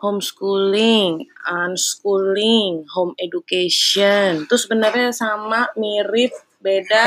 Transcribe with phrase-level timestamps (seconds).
[0.00, 4.44] Homeschooling, unschooling, home education.
[4.44, 6.32] Itu sebenarnya sama, mirip,
[6.66, 7.04] beda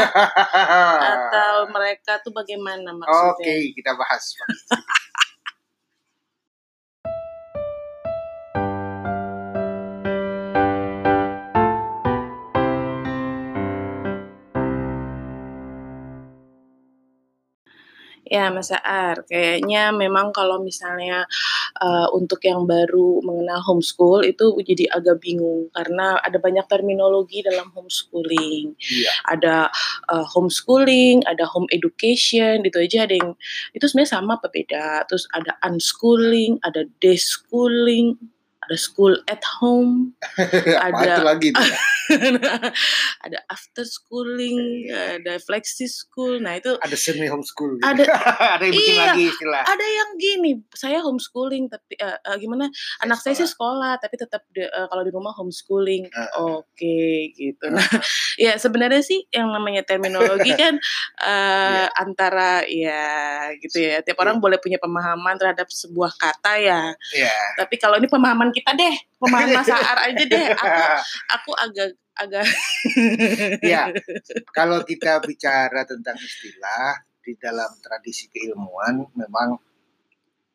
[1.12, 3.36] atau mereka tuh bagaimana maksudnya?
[3.36, 4.24] Oke, kita bahas.
[18.30, 21.26] Ya, Mas Aar, kayaknya memang kalau misalnya,
[21.82, 27.74] eee, untuk yang baru mengenal homeschool itu jadi agak bingung karena ada banyak terminologi dalam
[27.74, 28.78] homeschooling.
[28.78, 29.12] Iya.
[29.34, 29.56] Ada,
[30.14, 33.34] eee, homeschooling, ada home education, itu aja ada yang
[33.74, 35.10] itu sebenarnya sama apa beda.
[35.10, 38.14] Terus ada unschooling, ada deschooling,
[38.62, 40.14] ada school at home,
[40.86, 41.78] ada itu lagi ya?
[43.26, 46.40] ada after schooling, ada flexi school.
[46.42, 47.78] Nah, itu Ada semi homeschool.
[47.78, 47.86] gitu.
[47.86, 48.04] ada
[48.60, 49.64] Ada yang bikin iya, lagi istilah.
[49.66, 53.94] ada yang gini, saya homeschooling tapi eee eee, gimana, Saya anak saya sih sekolah.
[54.00, 56.04] sekolah tapi tetap eee, kalau di rumah homeschooling.
[56.10, 56.30] Heeh.
[56.40, 57.00] Oke,
[57.38, 57.66] gitu.
[57.70, 58.02] Nah, Heeh.
[58.50, 60.76] ya sebenarnya sih yang namanya terminologi kan,
[61.22, 61.86] eee, Iya.
[62.02, 63.04] antara ya
[63.62, 64.24] gitu ya, tiap Iya.
[64.26, 66.82] orang boleh punya pemahaman terhadap sebuah kata ya.
[67.16, 67.34] Iya.
[67.60, 70.82] Tapi kalau ini pemahaman kita deh, pemahaman Mas Aar aja deh, aku
[71.36, 72.46] aku agak agak
[73.64, 73.96] Iya.
[74.58, 79.60] Kalau kita bicara tentang istilah di dalam tradisi keilmuan memang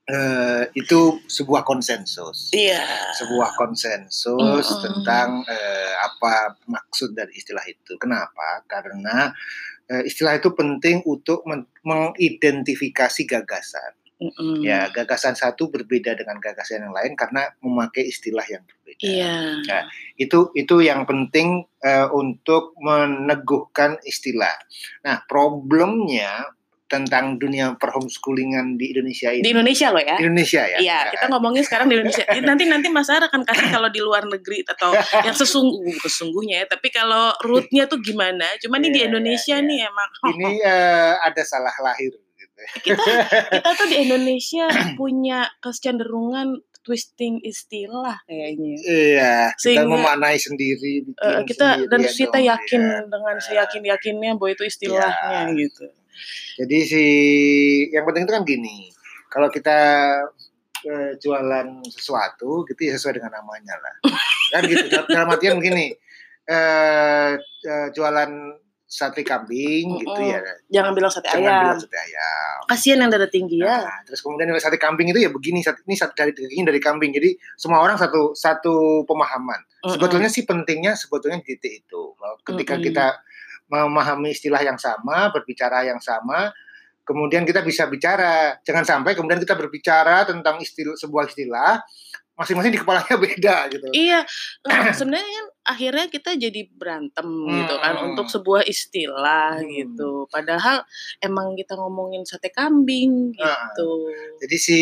[0.05, 2.53] eh, itu sebuah konsensus.
[2.53, 2.85] Iya.
[3.17, 4.81] Sebuah konsensus Mhm.
[4.85, 7.97] tentang eh, apa maksud dari istilah itu.
[7.97, 8.61] Kenapa?
[8.69, 9.33] Karena
[9.85, 13.93] eh, istilah itu penting untuk men- mengidentifikasi gagasan.
[14.33, 14.63] Mhm.
[14.65, 19.05] Ya, gagasan satu berbeda dengan gagasan yang lain karena memakai istilah yang berbeda.
[19.05, 19.37] Iya.
[19.67, 19.81] Ya,
[20.17, 24.55] itu itu yang penting eh, untuk meneguhkan istilah.
[25.05, 29.43] Nah, problemnya tentang dunia perhomeschoolingan di Indonesia ini.
[29.43, 30.17] Di Indonesia loh ya?
[30.21, 30.79] Di Indonesia ya.
[30.79, 32.23] Iya, kita ngomongin sekarang di Indonesia.
[32.45, 34.93] Nanti nanti Mas Ara akan kasih kalau di luar negeri atau
[35.25, 36.67] yang sesungguh sesungguhnya ya.
[36.71, 38.47] Tapi kalau rootnya tuh gimana?
[38.63, 40.09] Cuman ini di Iya, Indonesia iya, nih emang.
[40.37, 42.15] Ini eh, ada salah lahir.
[42.81, 43.03] Kita
[43.51, 44.67] kita tuh di Indonesia
[45.01, 48.75] punya kecenderungan twisting istilah kayaknya.
[48.79, 50.95] Iya, kita Sehingga- memaknai sendiri.
[51.09, 52.99] Eh, kita sendiri, dan ya kita dong, yakin ya.
[53.09, 55.57] dengan seyakin yakinnya bahwa itu istilahnya Iya.
[55.57, 55.85] gitu.
[56.61, 57.05] Jadi si
[57.91, 58.77] yang penting itu kan gini,
[59.27, 59.79] kalau kita
[60.85, 63.95] eh, jualan sesuatu gitu ya sesuai dengan namanya lah.
[64.53, 64.85] Kan gitu.
[64.87, 65.89] Dal- Dalam artian begini,
[66.45, 68.31] eh, eh, jualan
[68.85, 70.31] sate kambing gitu Mm-mm.
[70.31, 70.41] ya.
[70.71, 71.63] Jangan bilang sate Jangan ayam.
[71.67, 72.57] bilang sate ayam.
[72.69, 73.81] Kasihan yang darah tinggi ya.
[73.83, 77.11] Nah, terus kemudian sate kambing itu ya begini, sate, ini sate dari daging dari kambing.
[77.11, 79.61] Jadi semua orang satu satu pemahaman.
[79.61, 79.93] Mm-mm.
[79.99, 82.03] Sebetulnya sih pentingnya sebetulnya di titik itu.
[82.45, 82.87] Ketika Mm-mm.
[82.87, 83.07] kita
[83.65, 86.53] memahami istilah yang sama, berbicara yang sama,
[87.03, 88.61] kemudian kita bisa bicara.
[88.63, 91.81] Jangan sampai kemudian kita berbicara tentang istilah sebuah istilah,
[92.35, 93.87] masing-masing di kepalanya beda gitu.
[93.91, 94.27] Iya,
[94.99, 98.07] sebenarnya kan akhirnya kita jadi berantem gitu kan Hmm.
[98.11, 99.71] untuk sebuah istilah Hmm.
[99.71, 100.27] gitu.
[100.29, 100.83] Padahal
[101.19, 103.71] emang kita ngomongin sate kambing Nah.
[103.71, 104.11] gitu.
[104.43, 104.81] Jadi si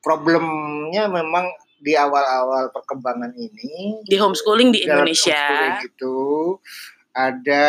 [0.00, 1.46] problemnya memang
[1.78, 5.30] di awal-awal perkembangan ini Di homeschooling di Indonesia.
[5.30, 6.16] homeschooling itu
[7.12, 7.68] ada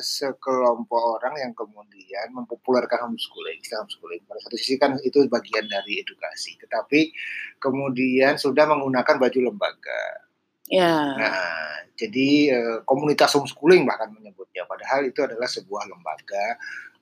[0.00, 4.22] sekelompok orang yang kemudian mempopulerkan homeschooling, istilah homeschooling.
[4.24, 7.12] Pada satu sisi kan itu bagian dari edukasi, tetapi
[7.60, 10.02] kemudian sudah menggunakan baju lembaga.
[10.70, 10.96] Ya.
[11.18, 16.44] Nah, jadi eh, komunitas homeschooling bahkan menyebutnya, padahal itu adalah sebuah lembaga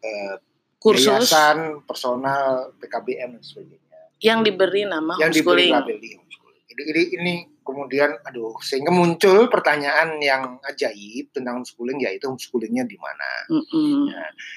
[0.02, 0.36] eh,
[0.78, 3.88] Kursus yayasan personal PKBM dan sebagainya
[4.22, 5.74] yang diberi nama yang diberi homeschooling.
[5.74, 6.37] label di homeschooling.
[6.78, 7.34] Ini, ini
[7.66, 13.30] kemudian aduh sehingga muncul pertanyaan yang ajaib tentang homeschooling yaitu homeschoolingnya di mana?
[13.50, 14.08] Mm-mm.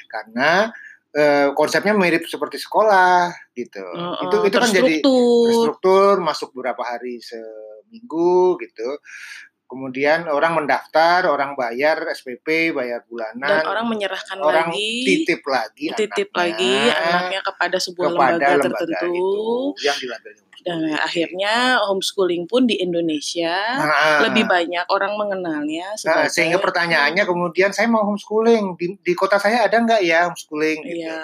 [0.07, 0.69] Karena
[1.11, 3.83] eh, konsepnya mirip seperti sekolah gitu.
[4.29, 8.89] Itu itu kan jadi terstruktur masuk beberapa hari seminggu gitu.
[9.71, 15.95] Kemudian orang mendaftar, orang bayar SPP, bayar bulanan, dan orang menyerahkan orang lagi titip lagi
[15.95, 19.15] titip anaknya lagi anaknya kepada sebuah kepada lembaga, lembaga tertentu.
[19.15, 20.51] itu yang dilabeli.
[20.61, 27.73] Dan akhirnya homeschooling pun di Indonesia Nah, lebih banyak orang mengenalnya Nah, sehingga pertanyaannya kemudian
[27.73, 31.09] saya mau homeschooling di, di kota saya ada nggak ya homeschooling gitu.
[31.09, 31.23] Iya.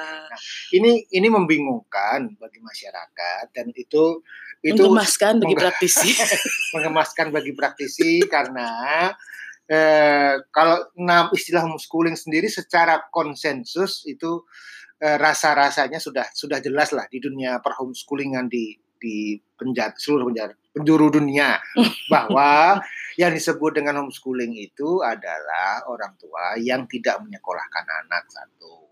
[0.74, 4.24] Ini ini membingungkan bagi masyarakat dan itu
[4.66, 6.10] itu Menggemaskan bagi praktisi.
[6.76, 8.70] mengemaskan bagi praktisi karena
[9.70, 14.46] eh, kalau nam istilah homeschooling sendiri secara konsensus itu
[14.98, 21.10] eh, rasa-rasanya sudah sudah jelas lah di dunia perhomeschoolingan di di penjara, seluruh penjara penjuru
[21.10, 21.58] dunia
[22.14, 22.78] bahwa
[23.18, 28.87] yang disebut dengan homeschooling itu adalah orang tua yang tidak menyekolahkan anak satu.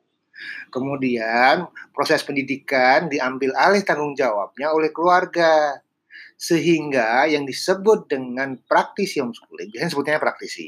[0.69, 5.79] Kemudian proses pendidikan diambil alih tanggung jawabnya oleh keluarga.
[6.35, 10.67] Sehingga yang disebut dengan praktisi homeschooling, biasanya sebutnya praktisi,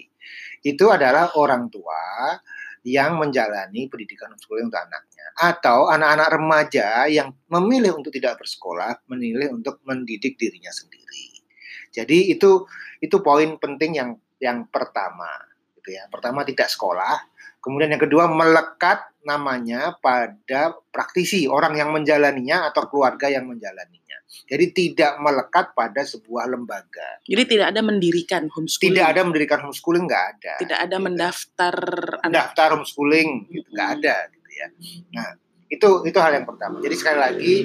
[0.64, 2.40] itu adalah orang tua
[2.88, 9.60] yang menjalani pendidikan homeschooling untuk anaknya atau anak-anak remaja yang memilih untuk tidak bersekolah, memilih
[9.60, 11.44] untuk mendidik dirinya sendiri.
[11.92, 12.63] Jadi itu
[13.04, 14.10] itu poin penting yang
[14.40, 15.28] yang pertama
[15.75, 16.08] gitu ya.
[16.08, 17.28] Pertama tidak sekolah,
[17.68, 24.08] kemudian yang kedua melekat namanya pada praktisi orang yang menjalaninya atau keluarga yang menjalaninya.
[24.48, 27.19] Jadi tidak melekat pada sebuah lembaga.
[27.28, 28.96] Jadi tidak ada mendirikan homeschooling.
[28.96, 30.54] Tidak ada mendirikan homeschooling nggak ada.
[30.64, 31.06] Tidak ada gitu.
[31.12, 31.75] mendaftar
[32.24, 34.68] mendaftar homeschooling gitu nggak ada gitu ya.
[35.12, 35.30] Nah
[35.68, 36.80] itu itu hal yang pertama.
[36.80, 37.56] Jadi sekali lagi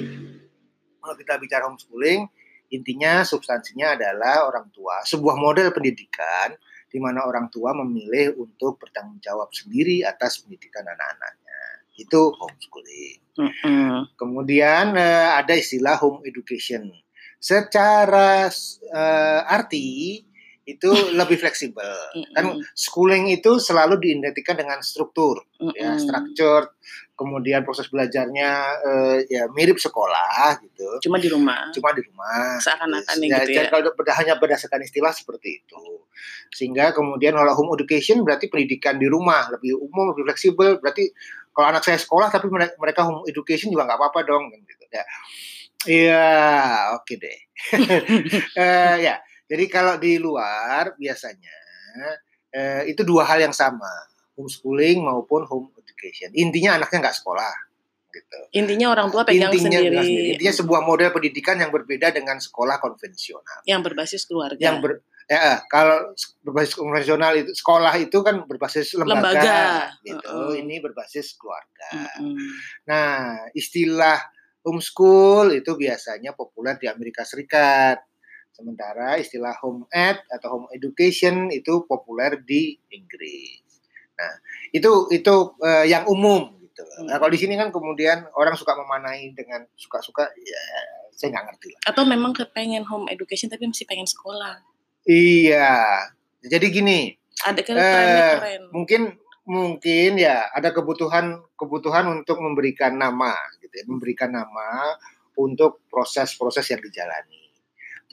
[0.99, 2.27] kalau kita bicara homeschooling
[2.75, 6.51] intinya substansinya adalah orang tua sebuah model pendidikan
[6.93, 11.59] di mana orang tua memilih untuk bertanggung jawab sendiri atas pendidikan anak-anaknya.
[11.97, 13.17] Itu homeschooling.
[13.33, 14.13] Mm-mm.
[14.13, 16.93] Kemudian uh, ada istilah home education.
[17.41, 18.45] Secara
[18.93, 20.21] uh, arti
[20.63, 21.91] itu lebih fleksibel.
[22.31, 25.43] Kan schooling itu selalu diidentikan dengan struktur,
[25.75, 26.71] ya, structure.
[27.13, 28.49] Kemudian proses belajarnya
[28.81, 30.97] uh, ya mirip sekolah gitu.
[31.03, 31.69] Cuma di rumah.
[31.69, 32.57] Cuma di rumah.
[32.57, 33.71] Seakan-akan Ya, gitu jadi ya.
[33.71, 35.81] kalau hanya berdasarkan istilah seperti itu.
[36.49, 40.79] Sehingga kemudian kalau home education berarti pendidikan di rumah lebih umum, lebih fleksibel.
[40.81, 41.11] Berarti
[41.53, 44.83] kalau anak saya sekolah tapi mere- mereka home education juga nggak apa-apa dong gitu.
[44.89, 45.05] Ya.
[45.83, 46.27] Iya,
[46.97, 47.39] oke deh.
[48.57, 49.15] Eh, ya,
[49.53, 51.53] jadi kalau di luar biasanya
[52.49, 53.89] eh, itu dua hal yang sama,
[54.33, 56.33] homeschooling maupun home education.
[56.33, 57.53] Intinya anaknya nggak sekolah,
[58.13, 58.39] gitu.
[58.53, 60.37] Intinya orang tua pegang Intinya, sendiri.
[60.37, 63.65] Intinya sebuah model pendidikan yang berbeda dengan sekolah konvensional.
[63.65, 64.61] yang berbasis keluarga.
[64.61, 64.91] Yang ber,
[65.25, 66.13] ya, eh, kalau
[66.45, 69.61] berbasis konvensional itu sekolah itu kan berbasis lembaga, Lembaga.
[70.05, 70.29] gitu.
[70.29, 70.61] Heeh.
[70.65, 71.89] Ini berbasis keluarga.
[72.21, 72.37] Mm-mm.
[72.89, 74.21] Nah, istilah
[74.63, 78.12] homeschool itu biasanya populer di Amerika Serikat.
[78.53, 83.65] Sementara istilah home ed atau home education itu populer di Inggris.
[84.13, 84.33] Nah,
[84.69, 86.85] itu itu eh, yang umum gitu.
[87.09, 90.61] Nah, kalau di sini kan kemudian orang suka memanai dengan suka-suka ya
[91.09, 91.81] saya nggak ngerti lah.
[91.89, 94.61] Atau memang kepengen home education tapi masih pengen sekolah.
[95.03, 96.05] Iya.
[96.43, 96.99] Jadi gini,
[97.41, 98.61] Ada kan Eh, trennya keren.
[98.69, 99.01] mungkin
[99.43, 104.95] mungkin ya ada kebutuhan kebutuhan untuk memberikan nama gitu ya, memberikan nama
[105.35, 107.42] untuk proses-proses yang dijalani.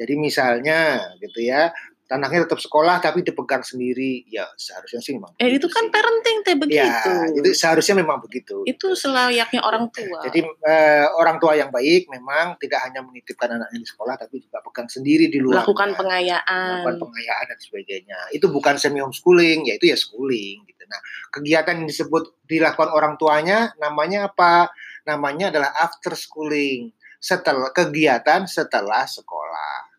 [0.00, 1.68] Jadi misalnya gitu ya,
[2.10, 5.30] anaknya tetap sekolah tapi dipegang sendiri, ya seharusnya sih memang.
[5.38, 5.92] Eh itu kan sih.
[5.94, 6.82] parenting teh begitu.
[6.82, 8.66] Ya, itu seharusnya memang begitu.
[8.66, 10.18] Itu selayaknya orang tua.
[10.26, 14.58] Jadi eh, orang tua yang baik memang tidak hanya menitipkan anaknya di sekolah tapi juga
[14.58, 15.62] pegang sendiri di luar.
[15.62, 16.82] melakukan pengayaan.
[16.82, 18.18] melakukan pengayaan dan sebagainya.
[18.34, 20.82] Itu bukan semi homeschooling, yaitu ya schooling gitu.
[20.90, 21.00] Nah,
[21.30, 24.74] kegiatan yang disebut dilakukan orang tuanya namanya apa?
[25.06, 26.90] Namanya adalah after schooling.
[27.22, 29.89] Setelah kegiatan setelah sekolah.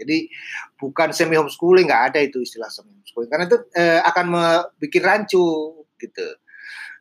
[0.00, 0.32] Jadi
[0.80, 5.46] bukan semi homeschooling, nggak ada itu istilah semi homeschooling karena itu eh, akan membuat rancu
[6.00, 6.28] gitu.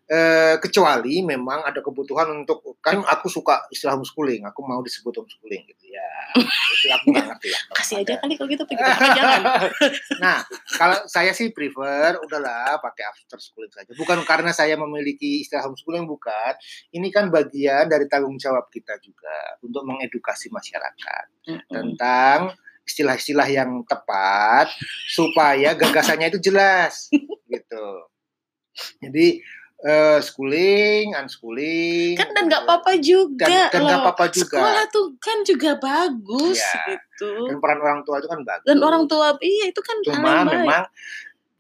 [0.09, 5.69] Eh, kecuali memang ada kebutuhan untuk kan aku suka istilah homeschooling, aku mau disebut homeschooling
[5.69, 6.09] gitu ya.
[6.33, 7.61] Itu aku nggak ngerti lah.
[7.77, 8.17] Kasih Ada.
[8.17, 8.63] aja kali kalau gitu.
[8.65, 9.41] Tapi jangan.
[10.25, 10.41] nah,
[10.81, 13.93] kalau saya sih prefer udahlah pakai after schooling saja.
[13.93, 16.57] Bukan karena saya memiliki istilah homeschooling bukan.
[16.89, 21.69] Ini kan bagian dari tanggung jawab kita juga untuk mengedukasi masyarakat Mm-mm.
[21.69, 22.57] tentang
[22.89, 24.65] istilah-istilah yang tepat
[25.07, 27.05] supaya gagasannya itu jelas
[27.53, 27.85] gitu.
[28.99, 29.45] Jadi
[29.79, 32.17] eh, schooling, unschooling.
[32.17, 34.57] Kan dan nggak apa-apa juga Dan- dan nggak apa-apa juga.
[34.57, 36.97] Sekolah tuh kan juga bagus Iya.
[36.97, 37.31] gitu.
[37.47, 38.65] Dan peran orang tua itu kan bagus.
[38.65, 40.51] Dan orang tua iya itu kan cuma baik.
[40.57, 40.83] memang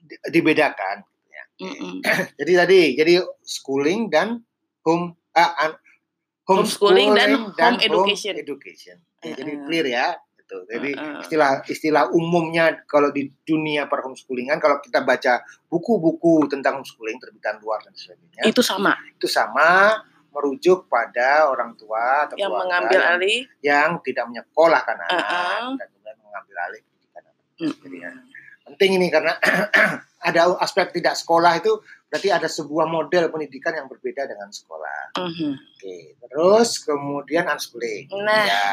[0.01, 0.97] di- dibedakan.
[1.29, 1.43] ya.
[2.39, 4.41] Jadi tadi jadi schooling dan
[4.81, 5.79] home ah, an-
[6.43, 8.33] Homeschooling dan home education.
[8.33, 8.97] education.
[9.21, 9.63] Ya, Jadi Uh-uh.
[9.63, 10.07] clear ya.
[10.49, 10.65] Gitu.
[10.65, 11.21] Jadi Uh-uh.
[11.21, 17.61] istilah istilah umumnya kalau di dunia per homeschoolingan kalau kita baca buku-buku tentang homeschooling terbitan
[17.61, 20.01] luar dan sebagainya itu sama itu sama
[20.33, 25.69] merujuk pada orang tua atau yang mengambil yang, alih yang tidak menyekolahkan anak Uh-uh.
[25.77, 27.35] dan kemudian mengambil alih pendidikan anak.
[27.61, 27.77] Mm-mm.
[27.85, 28.11] Jadi ya,
[28.65, 29.33] penting ini karena
[30.33, 31.77] ada aspek tidak sekolah itu
[32.09, 35.15] berarti ada sebuah model pendidikan yang berbeda dengan sekolah.
[35.15, 35.51] Mhm.
[35.55, 38.09] Oke, terus kemudian unschooling.
[38.19, 38.45] Nah.
[38.49, 38.67] Ya,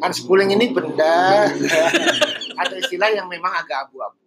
[0.00, 1.46] unschooling ini benda
[2.62, 4.22] ada istilah yang memang agak abu-abu.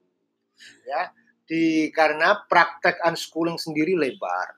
[0.86, 1.16] Ya,
[1.48, 4.54] di karena praktek unschooling sendiri lebar.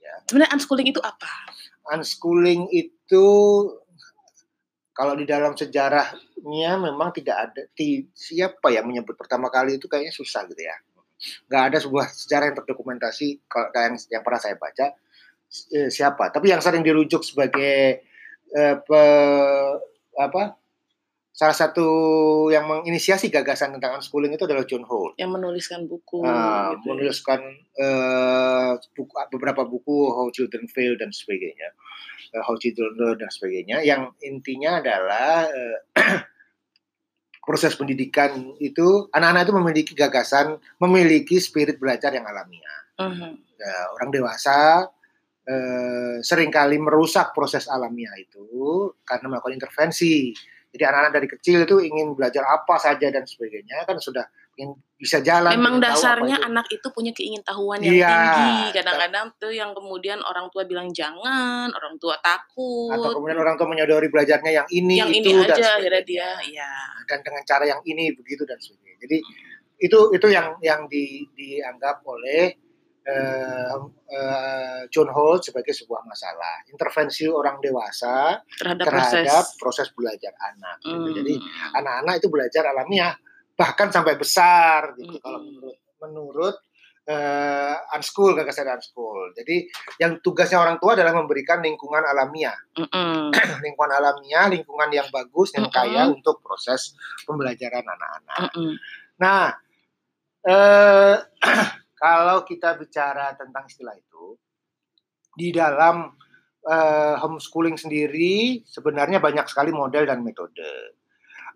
[0.00, 1.28] Ya, sebenarnya unschooling itu apa
[1.88, 3.26] unschooling itu
[4.94, 7.62] kalau di dalam sejarahnya memang tidak ada
[8.14, 10.76] siapa yang menyebut pertama kali itu kayaknya susah gitu ya
[11.48, 14.96] nggak ada sebuah sejarah yang terdokumentasi kalau yang yang pernah saya baca
[15.74, 18.04] eh, siapa tapi yang sering dirujuk sebagai
[18.50, 19.02] eh, pe,
[20.16, 20.60] apa
[21.30, 21.88] salah satu
[22.52, 25.16] yang menginisiasi gagasan tentang unschooling itu adalah John Holt.
[25.16, 26.20] Yang menuliskan buku.
[26.20, 26.88] Nah, gitu ya.
[26.92, 27.40] menuliskan
[27.80, 31.72] eh, buku, beberapa buku How Children Fail dan sebagainya,
[32.30, 33.82] Eh, How Children Learn dan sebagainya.
[33.82, 35.76] Yang intinya adalah eh,
[37.50, 42.80] proses pendidikan itu anak-anak itu memiliki gagasan, memiliki spirit belajar yang alamiah.
[43.02, 43.58] Mhm.
[43.58, 44.86] Ya, orang dewasa
[45.50, 50.30] eh, sering kali merusak proses alamiah itu karena melakukan intervensi.
[50.70, 54.22] Jadi anak-anak dari kecil itu ingin belajar apa saja dan sebagainya kan sudah
[54.58, 55.56] ingin bisa jalan.
[55.56, 56.46] Memang dasarnya itu.
[56.52, 58.12] anak itu punya keingintahuan yang Iya.
[58.12, 58.60] tinggi.
[58.76, 62.92] Kadang-kadang tuh yang kemudian orang tua bilang jangan, orang tua takut.
[62.92, 66.28] atau kemudian orang tua menyodori belajarnya yang ini yang itu ini dan aja akhirnya dia,
[66.44, 66.72] ya.
[67.08, 69.00] dan dengan cara yang ini begitu dan sebagainya.
[69.00, 69.16] Jadi
[69.80, 72.52] itu itu yang yang di, dianggap oleh
[73.00, 73.76] eh,
[74.12, 79.56] eh, John Holt sebagai sebuah masalah intervensi orang dewasa terhadap, terhadap proses.
[79.56, 80.76] proses belajar anak.
[80.84, 81.08] gitu.
[81.08, 81.16] Hmm.
[81.16, 81.34] Jadi
[81.80, 83.16] anak-anak itu belajar alamiah
[83.60, 85.20] bahkan sampai besar gitu Hmm.
[85.20, 86.56] kalau menurut menurut
[87.10, 89.34] eh, unschool gagasan unschool.
[89.36, 89.66] Jadi
[90.00, 93.34] yang tugasnya orang tua adalah memberikan lingkungan alamiah, Mm-mm.
[93.64, 95.76] lingkungan alamiah, lingkungan yang bagus yang Mm-mm.
[95.76, 96.94] kaya untuk proses
[97.28, 98.38] pembelajaran anak-anak.
[98.54, 98.72] Mm-mm.
[99.20, 99.52] Nah,
[100.46, 101.16] eh,
[102.04, 104.38] kalau kita bicara tentang istilah itu,
[105.34, 106.14] di dalam
[106.64, 110.99] eh, homeschooling sendiri sebenarnya banyak sekali model dan metode.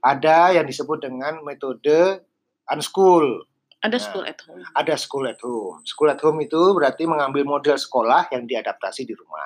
[0.04, 2.20] Ada yang disebut dengan metode
[2.68, 3.48] unschool,
[3.80, 4.04] Ada Nah.
[4.04, 4.64] school at home.
[4.72, 5.78] ada school at home.
[5.84, 9.44] School at home itu berarti mengambil model sekolah yang diadaptasi di rumah.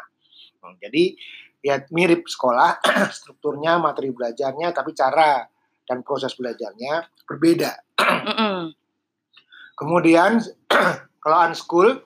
[0.62, 1.14] Hmm, Jadi
[1.58, 2.78] ya mirip sekolah,
[3.18, 5.42] strukturnya, materi belajarnya, tapi cara
[5.86, 7.72] dan proses belajarnya berbeda.
[9.74, 10.42] Kemudian
[11.22, 11.98] kalau unschool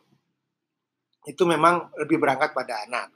[1.25, 3.09] itu memang lebih berangkat pada anak.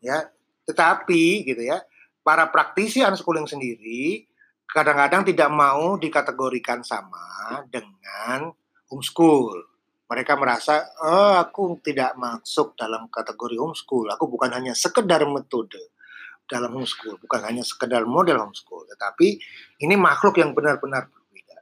[0.00, 0.28] Ya.
[0.64, 1.80] Tetapi gitu ya,
[2.20, 4.28] para praktisi unschooling sendiri
[4.68, 8.52] kadang-kadang tidak mau dikategorikan sama dengan
[8.92, 9.64] homeschool.
[10.08, 14.08] Mereka merasa, oh, aku tidak masuk dalam kategori homeschool.
[14.08, 15.92] Aku bukan hanya sekedar metode
[16.48, 19.36] dalam homeschool, bukan hanya sekedar model homeschool, tetapi
[19.84, 21.58] ini makhluk yang benar-benar berbeda.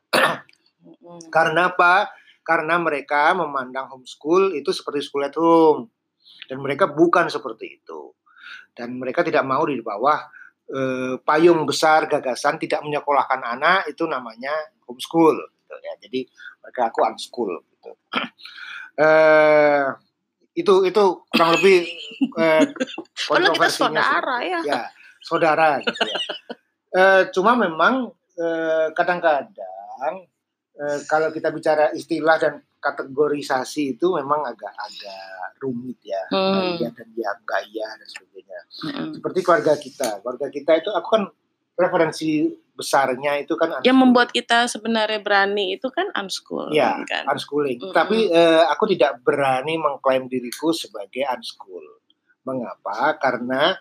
[1.34, 2.06] Karena apa?
[2.46, 5.90] Karena mereka memandang homeschool itu seperti school at home.
[6.46, 8.14] Dan mereka bukan seperti itu.
[8.70, 10.22] Dan mereka tidak mau di bawah
[10.70, 14.52] eh, payung besar gagasan tidak menyekolahkan anak itu namanya
[14.86, 15.36] homeschool.
[15.36, 15.92] Gitu, ya.
[16.02, 16.20] Jadi
[16.62, 17.52] mereka aku unschool.
[17.70, 17.90] Gitu.
[18.96, 19.84] Eh,
[20.56, 21.84] itu itu kurang lebih
[22.40, 22.64] eh,
[23.12, 24.60] kita sih saudara ya.
[24.64, 24.82] ya
[25.20, 26.20] saudara gitu ya.
[26.96, 28.08] Eh, cuma memang
[28.40, 30.24] eh, kadang-kadang
[30.76, 36.76] eh, kalau kita bicara istilah dan kategorisasi itu memang agak-agak rumit ya, Hmm.
[36.78, 38.58] dan ya enggak iya dan sebagainya.
[38.84, 39.08] Mm-mm.
[39.16, 41.24] Seperti keluarga kita, keluarga kita itu aku kan
[41.76, 46.68] referensi besarnya itu kan Yang membuat kita sebenarnya berani itu kan unschool.
[46.70, 47.24] Ya, kan?
[47.32, 47.80] unschooling.
[47.80, 47.96] Mm-mm.
[47.96, 51.84] Tapi eh, aku tidak berani mengklaim diriku sebagai unschool.
[52.44, 53.16] Mengapa?
[53.18, 53.74] Karena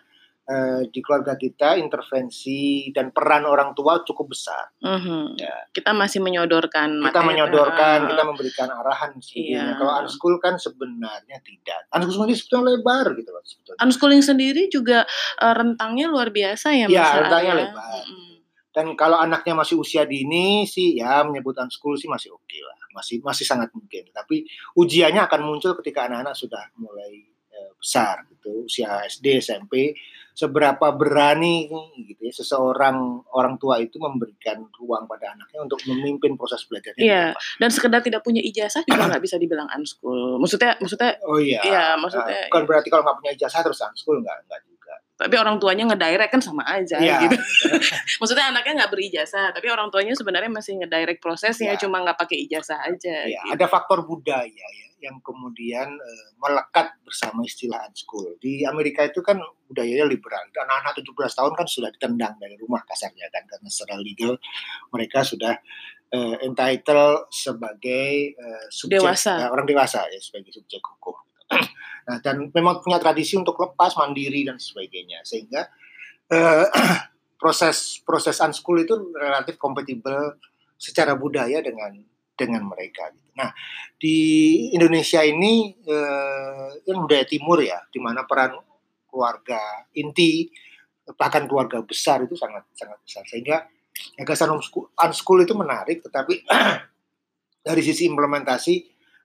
[0.46, 4.70] eh, di keluarga kita intervensi dan peran orang tua cukup besar.
[4.78, 5.34] Mhm.
[5.36, 5.66] Ya.
[5.68, 7.26] Kita masih menyodorkan Kita materi.
[7.26, 9.62] menyodorkan, Ah, kita memberikan arahan sebagainya.
[9.66, 9.76] Iya.
[9.76, 11.90] Kalau unschool kan sebenarnya tidak.
[11.90, 13.42] Unschool sendiri sebetulnya lebar gitu loh.
[13.42, 13.78] Sebetulnya.
[13.82, 14.98] Unschooling sendiri juga
[15.36, 17.60] eh, rentangnya luar biasa ya Iya, rentangnya ya?
[17.66, 18.02] lebar.
[18.06, 18.34] Mm-mm.
[18.70, 22.76] Dan kalau anaknya masih usia dini sih ya menyebut unschool sih masih oke lah.
[22.94, 24.04] Masih masih sangat mungkin.
[24.12, 29.96] Tapi ujiannya akan muncul ketika anak-anak sudah mulai eh, besar gitu, usia SD, SMP,
[30.36, 31.64] seberapa berani
[31.96, 37.00] gitu ya seseorang orang tua itu memberikan ruang pada anaknya untuk memimpin proses belajarnya.
[37.00, 37.24] Iya.
[37.56, 40.36] Dan sekedar tidak punya ijazah juga nggak bisa dibilang unschool.
[40.36, 41.64] Maksudnya, maksudnya, Oh iya.
[41.64, 44.74] Iya, maksudnya- bukan berarti kalau nggak punya ijazah terus unschool nggak nggak juga.
[45.16, 47.24] tapi orang tuanya ngedirect kan sama aja Iya.
[47.24, 47.40] gitu.
[48.20, 51.80] Maksudnya anaknya nggak berijazah, tapi orang tuanya sebenarnya masih ngedirect prosesnya, Iya.
[51.80, 53.24] cuma nggak pakai ijazah aja.
[53.24, 53.56] Ya, gitu.
[53.56, 58.36] ada faktor budaya ya yang kemudian eh, melekat bersama istilah unschool.
[58.40, 59.36] Di Amerika itu kan
[59.68, 60.46] budayanya liberal.
[60.48, 64.40] Anak-anak 17 tahun kan sudah ditendang dari rumah kasarnya kan karena secara legal
[64.90, 65.58] mereka sudah
[66.12, 69.34] eh, entitled sebagai eh, subjek Dewasa.
[69.42, 71.16] ya, orang dewasa ya sebagai subjek hukum.
[72.06, 75.66] Nah, dan memang punya tradisi untuk lepas mandiri dan sebagainya sehingga
[76.30, 76.62] eh,
[77.42, 80.38] proses proses unschool itu relatif kompatibel
[80.78, 81.98] secara budaya dengan
[82.36, 83.08] dengan mereka.
[83.16, 83.32] gitu.
[83.36, 83.50] Nah,
[83.96, 84.18] di
[84.76, 88.54] Indonesia ini eh, yang budaya timur ya, di mana peran
[89.08, 90.52] keluarga inti
[91.16, 93.64] bahkan keluarga besar itu sangat sangat besar sehingga
[94.20, 96.44] gagasan unschool itu menarik, tetapi
[97.66, 98.74] dari sisi implementasi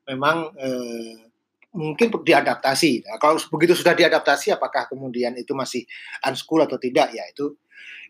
[0.07, 1.31] memang eh,
[1.75, 3.07] mungkin diadaptasi.
[3.07, 5.83] Nah, kalau begitu sudah diadaptasi, apakah kemudian itu masih
[6.23, 7.15] unschool atau tidak?
[7.15, 7.55] Ya itu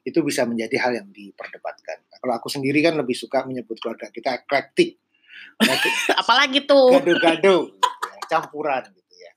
[0.01, 2.01] itu bisa menjadi hal yang diperdebatkan.
[2.08, 4.98] Nah, kalau aku sendiri kan lebih suka menyebut keluarga kita eklektik.
[6.22, 6.89] Apalagi tuh.
[6.91, 9.31] Gado-gado, gitu ya, campuran gitu ya.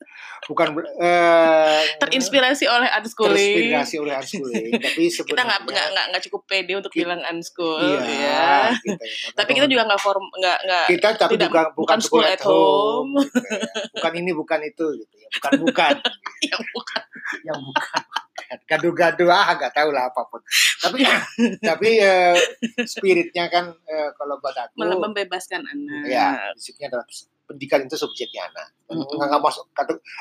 [0.45, 3.33] Bukan uh, terinspirasi oleh unschooling.
[3.73, 8.01] Terinspirasi oleh unschooling, tapi kita nggak nggak nggak cukup pede untuk Kita- bilang unschool, Iya,
[8.05, 8.53] ya.
[8.77, 9.33] gitu ya.
[9.33, 13.13] Tapi kita juga nggak form nggak nggak kita tapi tidak- juga bukan school at home.
[13.25, 13.61] gitu ya.
[13.97, 15.93] bukan ini bukan itu gitu ya bukan bukan
[16.53, 17.03] yang bukan
[17.45, 18.24] yang bukan bukan.
[18.63, 20.41] Gaduh-gaduh ah nggak tahu lah apa pun
[20.79, 21.03] tapi
[21.69, 22.37] tapi eh,
[22.85, 26.05] spiritnya kan eh, kalau buat aku malah membebaskan anak.
[26.07, 27.07] ya prinsipnya adalah
[27.45, 29.21] pendidikan itu subjeknya anak Dan Mm-mm.
[29.21, 29.69] nggak masuk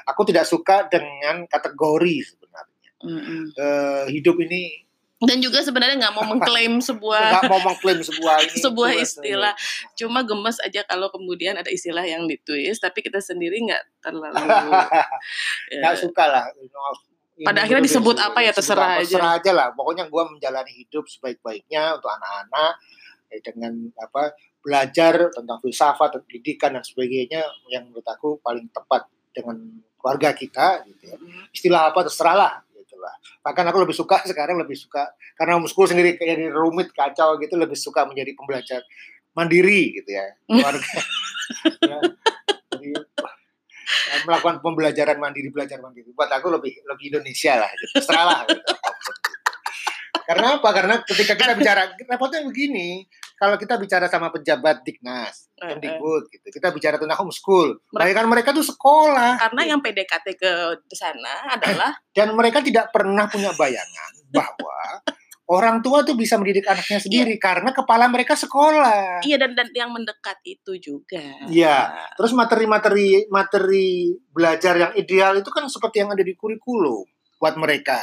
[0.03, 3.41] aku tidak suka dengan kategori sebenarnya Mm-mm.
[3.55, 4.83] Eh, hidup ini
[5.23, 9.55] Dan juga sebenarnya nggak mau mengklaim sebuah nggak mau mengklaim sebuah ini Sebuah istilah.
[9.95, 14.35] cuma gemes aja kalau kemudian ada istilah yang ditulis tapi kita sendiri nggak terlalu
[15.71, 16.67] ya, nggak suka lah Ini
[17.43, 19.03] Pada akhirnya disebut apa ya, terserah aja.
[19.03, 19.67] terserah aja lah.
[19.75, 22.73] Pokoknya gua menjalani hidup sebaik-baiknya untuk anak-anak
[23.31, 24.33] eh, dengan apa
[24.63, 29.59] belajar tentang filsafat pendidikan dan sebagainya yang menurut aku paling tepat dengan
[29.99, 31.17] keluarga kita gitu ya.
[31.51, 33.15] Istilah apa terserah lah gitu lah.
[33.43, 37.59] Bahkan aku lebih suka sekarang lebih suka karena homeschool sendiri kayak jadi rumit kacau gitu
[37.59, 38.79] lebih suka menjadi pembelajar
[39.35, 40.25] mandiri gitu ya.
[40.47, 40.91] Keluarga.
[41.83, 41.99] Ya, ya,
[44.23, 48.61] melakukan pembelajaran mandiri belajar mandiri buat aku lebih lebih Indonesia lah gitu terserah lah gitu.
[50.23, 53.03] karena apa karena ketika kita bicara repotnya begini
[53.35, 55.79] kalau kita bicara sama pejabat Diknas Eh, eh.
[55.79, 59.69] Kemdikbud gitu kita bicara tentang homeschool Mereka- mereka kan mereka tuh sekolah karena gitu.
[59.71, 60.51] yang PDKT ke
[60.91, 64.79] sana adalah dan mereka tidak pernah punya bayangan bahwa
[65.49, 69.19] orang tua tuh bisa mendidik anaknya sendiri karena kepala mereka sekolah.
[69.27, 71.91] iya dan dan yang mendekat itu juga Iya.
[72.15, 77.03] Terus materi-materi materi belajar yang ideal itu kan seperti yang ada di kurikulum
[77.39, 77.99] buat mereka.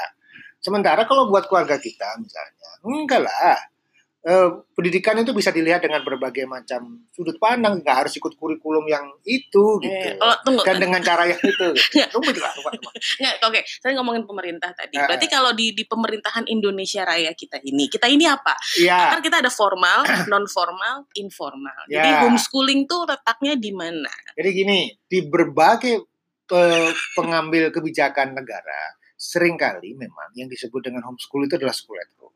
[0.61, 3.57] Sementara kalau buat keluarga kita misalnya, enggak lah.
[4.21, 9.09] Eh, pendidikan itu bisa dilihat dengan berbagai macam sudut pandang, nggak harus ikut kurikulum yang
[9.25, 9.89] itu gitu.
[9.89, 11.49] Eh, kalau tunggu Dan dengan cara yang itu.
[11.73, 12.05] Gitu.
[12.21, 12.81] Rumit, rumit.
[13.17, 17.65] Nggak, oke saya ngomongin pemerintah tadi Eh, berarti kalau di di pemerintahan Indonesia Raya kita
[17.65, 19.17] ini kita ini apa Iya.
[19.17, 22.29] kan kita ada formal non formal informal jadi Ya.
[22.29, 25.97] homeschooling tuh letaknya di mana Jadi gini, di berbagai
[26.51, 32.11] eh, pengambil kebijakan negara, sering kali memang yang disebut dengan homeschool itu adalah school at
[32.21, 32.35] home.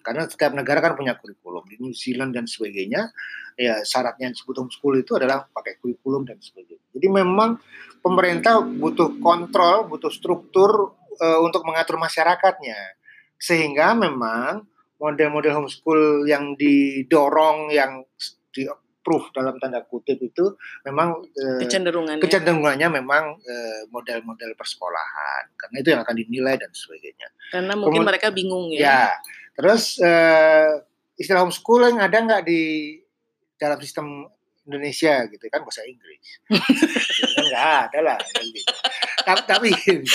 [0.00, 1.64] Karena setiap negara kan punya kurikulum.
[1.68, 3.12] Di New Zealand dan sebagainya,
[3.54, 6.82] ya syaratnya yang disebut homeschool itu adalah pakai kurikulum dan sebagainya.
[6.92, 7.60] Jadi memang
[8.00, 12.98] pemerintah butuh kontrol, butuh struktur eh, untuk mengatur masyarakatnya.
[13.40, 14.66] Sehingga memang
[15.00, 18.04] model-model homeschool yang didorong, yang
[18.52, 18.68] di
[19.00, 25.88] approve dalam tanda kutip itu memang eh, kecenderungannya kecenderungannya memang eh, model-model persekolahan karena itu
[25.96, 27.28] yang akan dinilai dan sebagainya.
[27.48, 29.10] karena mungkin Kemun- mereka bingung Ya, ya,
[29.60, 30.80] terus eh,
[31.20, 32.96] istilah homeschooling ada nggak di
[33.60, 34.24] dalam sistem
[34.64, 36.40] Indonesia gitu kan bahasa Inggris?
[37.36, 38.18] Kan nggak ada lah.
[38.40, 38.72] gitu.
[39.20, 39.70] Tapi, tapi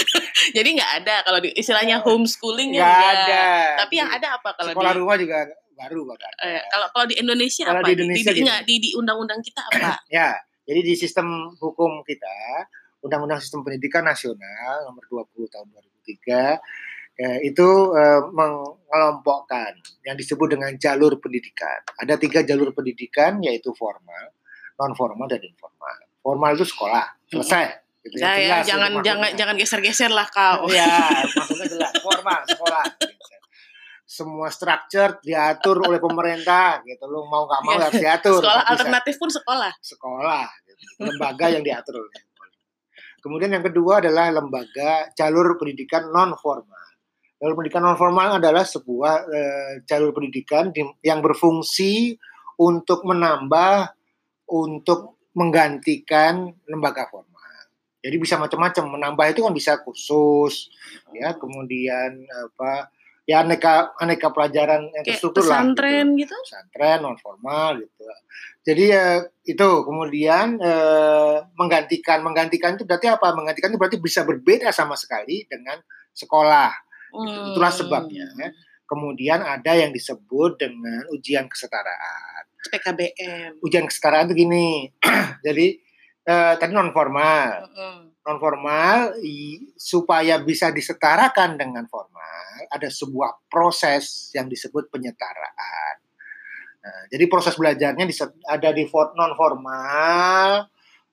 [0.58, 3.46] jadi nggak ada kalau di, istilahnya homeschooling ya ada.
[3.86, 5.38] tapi yang ada apa kalau sekolah di rumah juga
[5.76, 6.32] baru bahkan.
[6.48, 8.46] eh, kalau kalau di Indonesia Kalau apa di Indonesia di, gini.
[8.48, 12.66] nggak, di, di undang-undang kita apa Ya, jadi di sistem hukum kita,
[13.06, 19.72] Undang-Undang Sistem Pendidikan Nasional nomor 20 tahun 2003 eh, itu eh, mengelompokkan
[20.04, 21.82] yang disebut dengan jalur pendidikan.
[22.00, 24.36] Ada tiga jalur pendidikan yaitu formal,
[24.76, 25.96] non formal dan informal.
[26.20, 27.84] Formal itu sekolah, selesai.
[28.06, 29.06] Gitu, ya, ya, jelas itu jangan maksudnya.
[29.10, 30.86] jangan jangan geser-geser lah kau Ya,
[31.26, 32.86] maksudnya jelas formal sekolah.
[33.02, 33.24] gitu.
[34.06, 37.02] Semua structure diatur oleh pemerintah gitu.
[37.10, 37.82] Lu mau nggak mau Iya.
[37.90, 38.38] harus diatur.
[38.38, 40.82] sekolah Nggak bisa alternatif pun sekolah sekolah, gitu.
[41.02, 42.70] lembaga yang diatur oleh pemerintah.
[43.18, 46.85] Kemudian yang kedua adalah lembaga jalur pendidikan non formal.
[47.36, 52.16] Jalur pendidikan non formal adalah sebuah eh, jalur pendidikan di- yang berfungsi
[52.56, 53.92] untuk menambah,
[54.48, 57.36] untuk menggantikan lembaga formal.
[58.00, 58.84] Jadi bisa macam-macam.
[58.96, 60.72] Menambah itu kan bisa kursus,
[61.12, 62.88] ya, kemudian apa,
[63.26, 65.66] ya aneka aneka pelajaran yang terstruktur lah.
[65.66, 68.06] gitu pesantren gitu pesantren non formal gitu.
[68.66, 69.20] Jadi eh,
[69.50, 73.34] itu kemudian eh, menggantikan menggantikan itu berarti apa?
[73.34, 75.82] Menggantikan itu berarti bisa berbeda sama sekali dengan
[76.14, 76.85] sekolah.
[77.24, 77.40] Gitu.
[77.56, 77.80] Itulah Hmm.
[77.80, 78.26] sebabnya.
[78.36, 78.50] ya.
[78.86, 82.44] Kemudian ada yang disebut dengan ujian kesetaraan.
[82.66, 84.90] PKBM Ujian kesetaraan itu gini.
[85.46, 85.68] Jadi
[86.26, 87.70] eh, tadi non formal.
[87.70, 87.98] Mm-mm.
[88.26, 95.96] Non formal i- supaya bisa disetarakan dengan formal ada sebuah proses yang disebut penyetaraan.
[96.82, 98.06] Nah, jadi proses belajarnya
[98.46, 100.66] ada di non formal,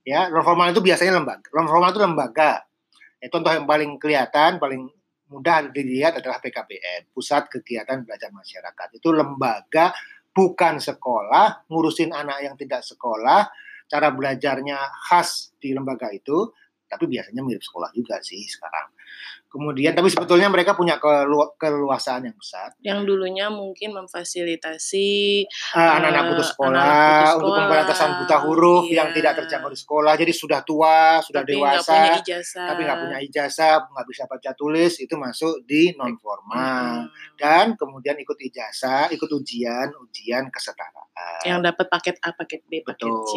[0.04, 1.48] ya non formal itu biasanya lembaga.
[1.52, 2.52] Non formal itu lembaga.
[3.20, 4.88] Ya, contoh yang paling kelihatan, paling
[5.32, 9.00] mudah dilihat adalah PKBM, Pusat Kegiatan Belajar Masyarakat.
[9.00, 9.96] Itu lembaga
[10.28, 13.48] bukan sekolah, ngurusin anak yang tidak sekolah,
[13.88, 14.76] cara belajarnya
[15.08, 16.52] khas di lembaga itu,
[16.84, 18.92] tapi biasanya mirip sekolah juga sih sekarang.
[19.52, 22.72] Kemudian, tapi sebetulnya mereka punya kelu keluasaan yang besar.
[22.80, 25.44] Yang dulunya mungkin memfasilitasi
[25.76, 28.96] uh, anak-anak putus sekolah, anak putus sekolah untuk pemberantasan buta huruf iya.
[29.04, 30.12] yang tidak terjangkau di sekolah.
[30.16, 32.64] Jadi sudah tua, sudah tapi dewasa, gak ijazah.
[32.64, 37.04] tapi nggak punya ijazah, nggak bisa baca tulis, itu masuk di non formal.
[37.04, 37.36] Hmm.
[37.36, 41.44] Dan kemudian ikut ijazah, ikut ujian, ujian kesetaraan.
[41.44, 43.28] Yang dapat paket A, paket B, paket Betul.
[43.28, 43.34] C.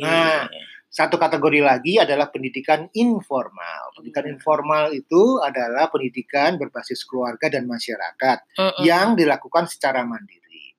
[0.00, 0.48] Nah,
[0.88, 3.92] satu kategori lagi adalah pendidikan informal.
[3.92, 4.34] Pendidikan hmm.
[4.40, 8.80] informal itu adalah pendidikan berbasis keluarga dan masyarakat hmm.
[8.88, 10.72] yang dilakukan secara mandiri.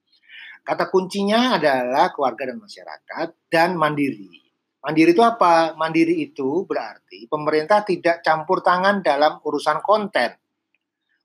[0.66, 4.50] Kata kuncinya adalah keluarga dan masyarakat dan mandiri.
[4.82, 5.78] Mandiri itu apa?
[5.78, 10.34] Mandiri itu berarti pemerintah tidak campur tangan dalam urusan konten.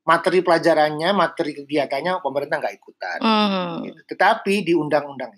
[0.05, 3.19] Materi pelajarannya, materi kegiatannya pemerintah nggak ikutan.
[3.25, 3.81] Hmm.
[3.89, 4.01] Gitu.
[4.13, 5.33] Tetapi di undang-undang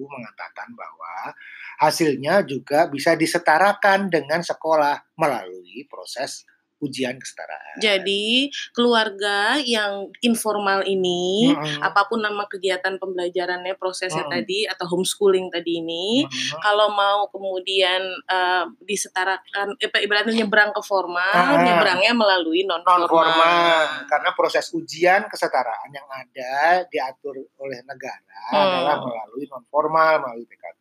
[0.00, 1.36] itu mengatakan bahwa
[1.76, 6.48] hasilnya juga bisa disetarakan dengan sekolah melalui proses
[6.80, 7.76] ujian kesetaraan.
[7.78, 11.84] Jadi keluarga yang informal ini, mm-hmm.
[11.84, 14.34] apa pun nama kegiatan pembelajarannya, prosesnya mm-hmm.
[14.40, 16.60] tadi atau homeschooling tadi ini, mm-hmm.
[16.64, 21.60] kalau mau kemudian uh, disetarakan, eh, ibaratnya nyebrang ke formal, ah.
[21.60, 24.08] nyebrangnya melalui non formal.
[24.08, 28.58] Karena proses ujian kesetaraan yang ada diatur oleh negara hmm.
[28.58, 30.80] adalah melalui non formal, melalui PKB.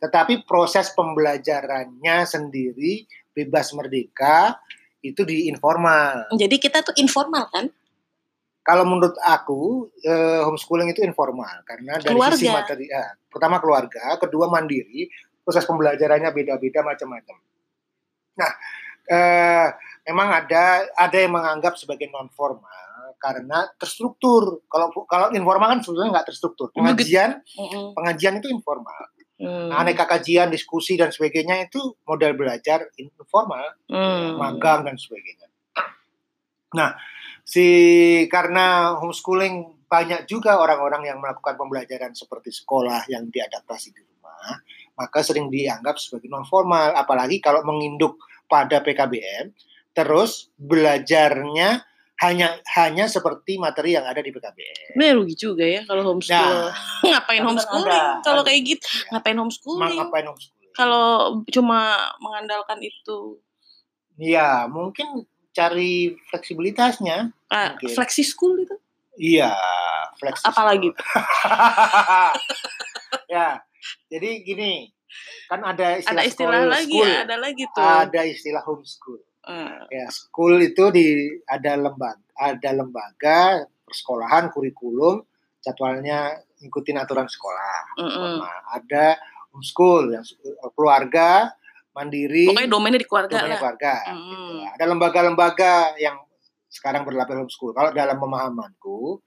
[0.00, 3.04] Tetapi proses pembelajarannya sendiri
[3.36, 4.56] bebas merdeka
[5.00, 6.28] itu di informal.
[6.36, 7.66] Jadi kita tuh informal kan?
[8.60, 12.36] Kalau menurut aku eh, homeschooling itu informal karena dari keluarga.
[12.36, 15.08] sisi materi, ya, pertama keluarga, kedua mandiri,
[15.40, 17.36] proses pembelajarannya beda-beda macam-macam.
[18.36, 18.52] Nah,
[19.08, 19.68] eh,
[20.12, 24.64] memang ada ada yang menganggap sebagai non formal karena terstruktur.
[24.68, 26.68] Kalau kalau informal kan sebetulnya nggak terstruktur.
[26.76, 27.40] Pengajian,
[27.96, 29.08] pengajian itu informal.
[29.40, 29.72] Hmm.
[29.72, 34.36] Aneka kajian, diskusi dan sebagainya itu model belajar informal, hmm.
[34.36, 35.48] magang dan sebagainya.
[36.76, 36.92] Nah,
[37.40, 37.66] si
[38.28, 44.60] karena homeschooling banyak juga orang-orang yang melakukan pembelajaran seperti sekolah yang diadaptasi di rumah,
[44.94, 49.50] maka sering dianggap sebagai non formal, apalagi kalau menginduk pada PKBM,
[49.96, 51.89] terus belajarnya
[52.20, 55.00] hanya hanya seperti materi yang ada di PKBM.
[55.00, 56.68] Ini rugi juga ya kalau homeschool.
[56.68, 56.76] Nah,
[57.16, 58.08] ngapain homeschooling?
[58.20, 59.16] Kalau kayak gitu, ya.
[59.16, 59.96] ngapain homeschooling?
[59.96, 60.72] Ngapain homeschooling?
[60.76, 61.08] Kalau
[61.48, 63.40] cuma mengandalkan itu.
[64.20, 65.24] Iya, mungkin
[65.56, 67.32] cari fleksibilitasnya.
[67.48, 68.76] Ah, Flexi school itu?
[69.16, 69.56] Iya,
[70.20, 70.44] fleksi.
[70.44, 70.92] Apalagi?
[73.32, 73.64] ya,
[74.12, 74.92] jadi gini,
[75.48, 77.24] kan ada istilah, ada istilah lagi, school.
[77.24, 77.80] ada lagi tuh.
[77.80, 79.24] Ada istilah homeschool.
[79.40, 79.88] Hmm.
[79.88, 85.24] Ya, school itu di ada lembaga, ada lembaga persekolahan kurikulum
[85.64, 88.00] jadwalnya ngikutin aturan sekolah.
[88.00, 88.36] Mm -hmm.
[88.76, 89.16] ada
[89.52, 90.24] homeschool yang
[90.76, 91.52] keluarga
[91.96, 92.48] mandiri.
[92.52, 93.60] Pokoknya domainnya di keluarga domainnya lah.
[93.60, 93.94] keluarga.
[94.12, 94.20] Mm.
[94.20, 94.44] Gitu.
[94.78, 96.16] Ada lembaga-lembaga yang
[96.70, 97.74] sekarang berlapis homeschool.
[97.74, 99.18] Kalau dalam pemahamanku,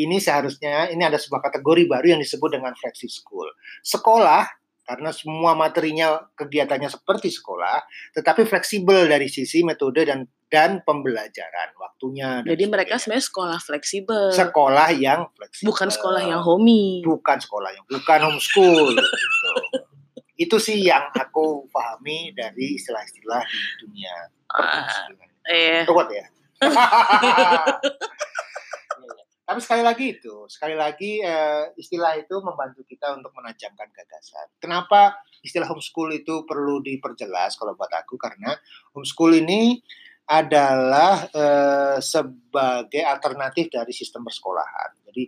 [0.00, 3.46] ini seharusnya ini ada sebuah kategori baru yang disebut dengan flexi school.
[3.84, 4.48] Sekolah
[4.86, 7.82] karena semua materinya kegiatannya seperti sekolah,
[8.14, 12.46] tetapi fleksibel dari sisi metode dan dan pembelajaran waktunya.
[12.46, 14.30] Jadi mereka sebenarnya sekolah fleksibel.
[14.30, 15.74] Sekolah yang fleksibel.
[15.74, 17.02] Bukan sekolah yang homey.
[17.02, 18.94] Bukan sekolah yang bukan homeschool.
[18.94, 19.50] gitu.
[20.38, 24.14] Itu sih yang aku pahami dari istilah-istilah di dunia.
[24.54, 24.86] Uh,
[25.50, 25.82] eh.
[25.82, 26.26] Ruwet ya.
[29.56, 34.52] Tapi sekali lagi itu, sekali lagi uh, istilah itu membantu kita untuk menajamkan gagasan.
[34.60, 38.52] Kenapa istilah homeschool itu perlu diperjelas kalau buat aku karena
[38.92, 39.80] homeschool ini
[40.28, 45.00] adalah uh, sebagai alternatif dari sistem persekolahan.
[45.08, 45.24] Jadi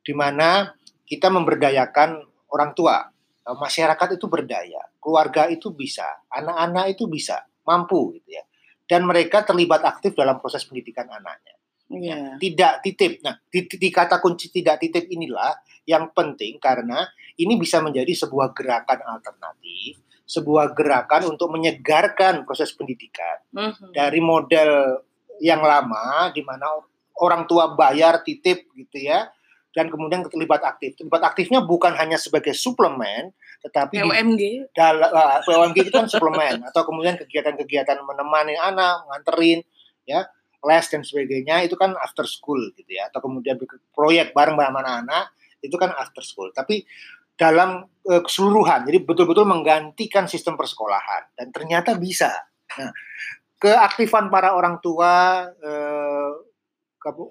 [0.00, 0.72] di mana
[1.04, 2.24] kita memberdayakan
[2.56, 3.04] orang tua,
[3.44, 8.44] eh, masyarakat itu berdaya, keluarga itu bisa, anak-anak itu bisa, mampu gitu ya.
[8.88, 11.55] Dan mereka terlibat aktif dalam proses pendidikan anaknya.
[11.86, 12.34] Yeah.
[12.42, 13.22] Tidak titip.
[13.22, 15.54] Nah, di, di kata kunci tidak titip inilah
[15.86, 17.06] yang penting karena
[17.38, 23.90] ini bisa menjadi sebuah gerakan alternatif, sebuah gerakan untuk menyegarkan proses pendidikan mm -hmm.
[23.94, 24.98] dari model
[25.38, 26.66] yang lama di mana
[27.22, 29.30] orang tua bayar titip gitu ya
[29.76, 30.96] dan kemudian terlibat aktif.
[30.96, 34.72] Terlibat aktifnya bukan hanya sebagai suplemen, tetapi POMG.
[34.72, 39.60] Dalam uh, POMG itu kan suplemen atau kemudian kegiatan-kegiatan menemani anak, nganterin,
[40.08, 40.24] ya
[40.64, 43.10] les dan sebagainya itu kan after school gitu ya.
[43.12, 43.60] Atau kemudian
[43.92, 46.48] proyek bareng bareng anak-anak itu kan after school.
[46.54, 46.86] Tapi
[47.36, 51.32] dalam uh, keseluruhan jadi betul-betul menggantikan sistem persekolahan.
[51.36, 52.32] Dan ternyata bisa.
[52.80, 52.92] Nah
[53.60, 56.32] keaktifan para orang tua uh,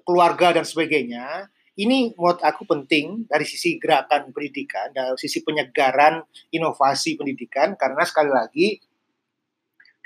[0.02, 1.50] keluarga dan sebagainya.
[1.76, 8.32] Ini menurut aku penting dari sisi gerakan pendidikan, dari sisi penyegaran inovasi pendidikan, karena sekali
[8.32, 8.80] lagi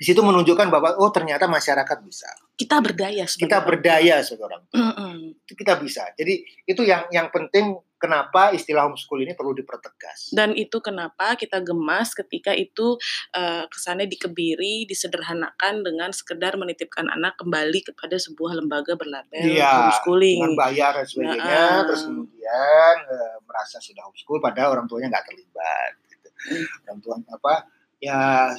[0.01, 2.33] di situ menunjukkan bahwa oh ternyata masyarakat bisa.
[2.57, 4.81] Kita berdaya Kita berdaya sebagai orang tua.
[4.81, 5.17] Mm -mm.
[5.45, 6.09] Itu kita bisa.
[6.17, 10.33] Jadi itu yang yang penting kenapa istilah homeschool ini perlu dipertegas.
[10.33, 12.97] Dan itu kenapa kita gemas ketika itu
[13.37, 20.41] uh, kesannya dikebiri, disederhanakan dengan sekedar menitipkan anak kembali kepada sebuah lembaga berlabel Iya, homeschooling.
[20.41, 25.29] dengan bayar dan sebagainya, Nah, terus kemudian eh, merasa sudah homeschool padahal orang tuanya nggak
[25.29, 25.93] terlibat.
[26.09, 26.29] Gitu.
[26.57, 26.65] Hmm.
[26.89, 27.55] Orang tua apa
[28.01, 28.57] ya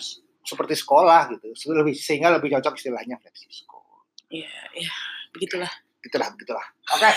[0.51, 4.03] seperti sekolah gitu, lebih sehingga lebih cocok istilahnya flexi school.
[4.27, 4.93] Iya, iya,
[5.31, 5.71] begitulah.
[6.01, 6.65] Gitulah, begitulah.
[6.97, 7.09] Oke,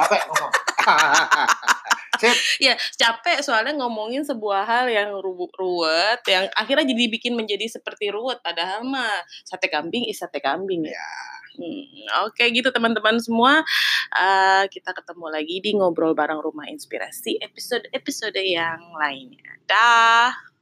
[0.00, 0.52] capek ngomong.
[2.20, 2.36] Sip.
[2.62, 8.08] Ya, capek soalnya ngomongin sebuah hal yang ru- ruwet, yang akhirnya jadi bikin menjadi seperti
[8.08, 8.40] ruwet.
[8.40, 10.94] Padahal mah sate kambing is sate kambing ya.
[10.96, 11.08] Ya,
[11.54, 13.62] Hmm, Oke gitu teman-teman semua.
[14.10, 19.54] Eh, kita ketemu lagi di ngobrol bareng rumah inspirasi episode-episode yang lainnya.
[19.62, 20.53] Dah.